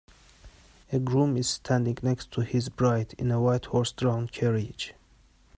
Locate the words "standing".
1.47-1.95